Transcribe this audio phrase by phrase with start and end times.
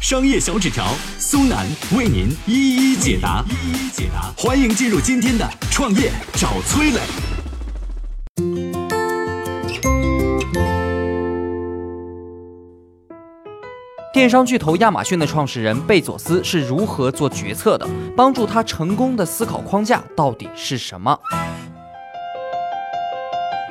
[0.00, 0.86] 商业小纸条
[1.18, 4.32] 苏南为您一一解答，一一解答。
[4.34, 7.00] 欢迎进入今天的创业找崔磊。
[14.10, 17.86] 电商巨头亚马逊的创始人贝佐斯是如何做决策的？
[18.16, 21.14] 帮助他成功的思考框架到底是什么？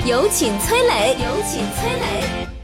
[0.05, 1.17] 有请崔磊。
[1.19, 2.58] 有请崔磊。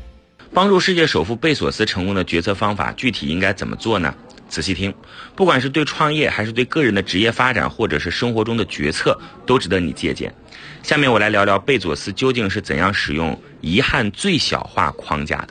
[0.55, 4.15] 帮助世界首富贝索斯成功的决策方法，具体应该怎么做呢？
[4.47, 4.93] 仔细听，
[5.35, 10.33] 不管是对创业，还是对个人的职业发展，或者是生活中的决策，都值得你借鉴。
[10.81, 15.49] 下面我来聊聊贝佐斯究竟是怎样使用遗憾最小化框架的。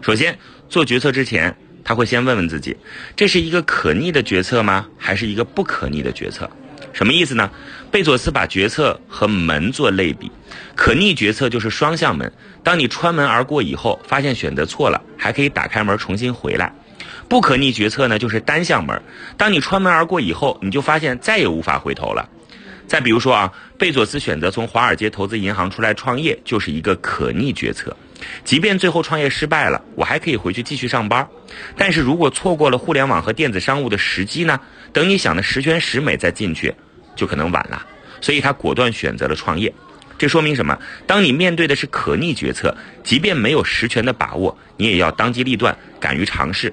[0.00, 2.76] 首先，做决策之前，他会先问问自己：
[3.16, 4.86] 这是一个可逆的决策吗？
[4.96, 6.48] 还是一个不可逆的决策？
[6.92, 7.50] 什么意思呢？
[7.90, 10.30] 贝佐斯把决策和门做类比，
[10.74, 16.72] 可逆决策就是双向门，当你穿门而过以后，发现选择错了，还可以打开门重新回来；
[17.28, 19.02] 不可逆决策呢，就是单向门，
[19.36, 22.28] 当你穿门而过以后，你就发现再也无法回头了。
[22.86, 27.96] 再比如说啊，贝佐斯选择从华尔街投资银行出来创业，就是一个可逆决策，
[28.44, 31.26] 即便最后创业失败了，我还可以回去继续上班。
[31.76, 34.60] 但是如果错过了互联网和电子商务的时机呢？
[34.92, 36.74] 等你想的十全十美再进去，
[37.16, 37.86] 就可能晚了。
[38.20, 39.72] 所以他果断选择了创业。
[40.18, 40.78] 这说明什么？
[41.06, 46.72] 当你面对的是可逆决策，即便没有十全的把握，你也要当机立断，敢于尝试。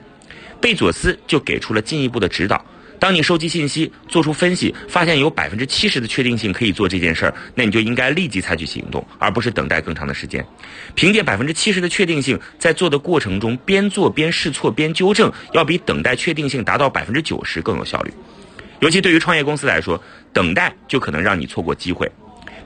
[0.61, 2.63] 贝佐斯就给出了进一步的指导：
[2.99, 10.45] 当你收集信息、做出分析，发现有百分之七十的确定性可以做这件事儿，那你就应该立即采取行动，而不是等待更长的时间。
[10.95, 18.13] 凭借百分之七十的确定性，在做的过程中边做边试错边纠正，要比等待确定性达到百分之九十更有效率。
[18.81, 20.01] 尤其对于创业公司来说，
[20.33, 22.11] 等待就可能让你错过机会。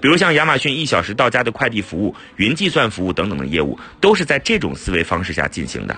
[0.01, 5.95] 比如像亚马逊一小时到家的快递服务、云计算服务等等的业务，都是在这种思维方式下进行的。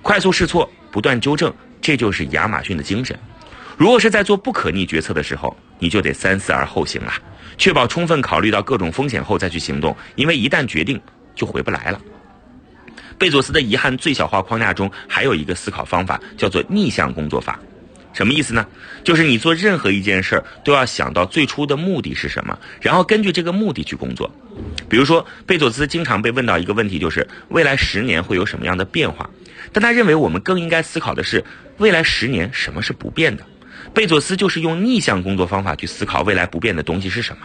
[0.00, 1.52] 快速试错，不断纠正，
[1.82, 3.18] 这就是亚马逊的精神。
[3.80, 7.10] 如果是在做不可逆决策的时候，你就得三思而后行了，
[7.56, 11.00] 确保充分考虑到各种风险后再去行动，因为一旦决定
[11.34, 11.98] 就回不来了。
[13.16, 17.58] 贝佐斯的遗憾最小化框架中还有一个思考方法，叫做逆向工作法。
[18.12, 18.66] 什么意思呢？
[19.02, 24.30] 就是你做任何一件事儿都要想到最初的目的是什么，然后根据这个目的去工作。
[24.90, 29.30] 比如说，贝佐斯经常被问到一个问题，就是未来十年会有什么样的变化？
[29.72, 31.42] 但他认为我们更应该思考的是，
[31.78, 33.42] 未来十年什么是不变的？
[33.92, 37.42] 贝佐斯就是用逆向工作方法去思考未来不变的东西是什么。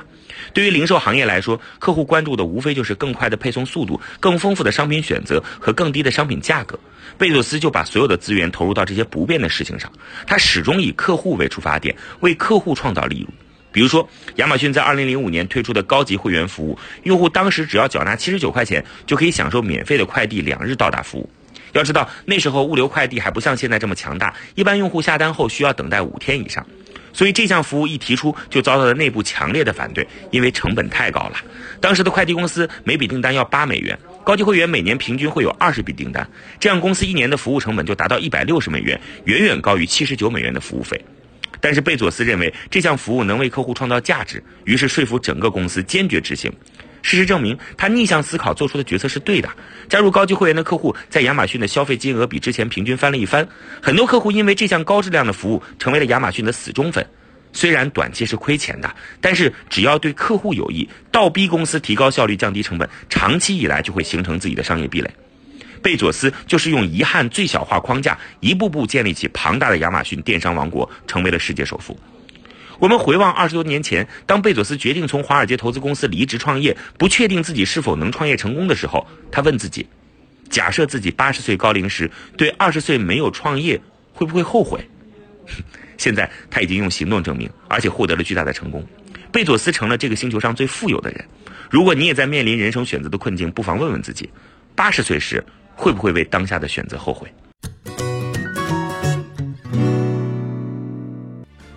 [0.53, 6.79] 对于零售行业来说，客户关注的无非就是更快的配送速度、更丰富的商品选择和更低的商品价格。
[7.17, 9.91] 贝佐斯就把所有的资源投入到这些不变的事情上，
[10.27, 13.27] 他始终以客户为出发点，为客户创造利润。
[13.71, 21.29] 比如说，亚马逊在2005年推出的高级会员服务，用户当时只要缴纳79块钱，就可以享受免费的快递两日到达服务。
[21.73, 26.65] 要知道，那时候物流快递还不像现在这么强大，一般用户下单后需要等待五天以上。
[27.11, 31.37] 所以这项服务一提出，就遭到了内部强烈的反对，因为成本太高了。
[31.79, 36.29] 当时的快递公司每笔订单要八美元，高级会员每年平均会有二十笔订单，
[36.59, 40.99] 这样公司一年的服务成本就达到一百六十美元，远远高于七十九美元的服务费。
[41.61, 46.51] 但是贝佐斯认为这项服务能为客户创造价值，于是说服整个公司坚决执行。
[47.05, 49.47] 事实证明，他逆向思考做出的决策是对的。
[49.87, 53.47] 加入高级会员的客户在亚马逊的消费金额比之前平均翻了一番。
[53.79, 57.05] 很多客户因为这项高质量的服务成为了亚马逊的死忠粉。
[57.53, 65.13] 虽然短期是亏钱的，但是只要对客户有益，倒逼公司提高效率、降低成本，长期以来就会形成自己的商业壁垒。
[65.83, 71.95] 贝佐斯就是用遗憾最小化框架，一步步建立起庞大的亚马逊电商王国，成为了世界首富。
[72.79, 79.87] 我们回望二十多年前，当贝佐斯决定从华尔街投资公司离职创业，不确定自己是否能创业成功的时候，他问自己：
[80.49, 83.79] 假设自己八十岁高龄时对二十岁没有创业，
[84.13, 84.87] 会不会后悔？
[85.97, 88.85] 现在他已经用行动证明，而且获得了巨大的成功。
[89.31, 91.25] 贝佐斯成了这个星球上最富有的人。
[91.69, 94.29] 如果你也在面临人生选择的困境，不妨问问自己：
[94.75, 95.43] 八十岁时
[95.75, 97.33] 会不会为当下的选择后悔？